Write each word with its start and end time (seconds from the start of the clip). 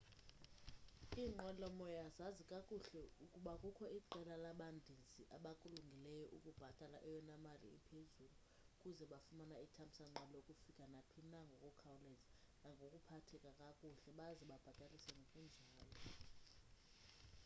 inqwelomoya 1.23 2.05
zazi 2.17 2.43
kakuhle 2.51 3.01
ukuba 3.25 3.53
kukho 3.61 3.85
iqela 3.99 4.35
labandizi 4.45 5.21
abakulungeleyo 5.35 6.25
ukubhatala 6.35 6.97
eyona 7.07 7.35
mali 7.45 7.67
iphezulu 7.79 8.37
ukuze 8.73 9.03
bafumane 9.11 9.55
ithamsanqa 9.65 10.23
lokufika 10.33 10.83
naphina 10.93 11.39
ngokukhawuleza 11.47 12.27
nangokuphatheka 12.61 13.49
kakuhle 13.61 14.09
baze 14.19 14.43
bababhatalise 14.49 15.11
ngokunjalo 15.13 15.79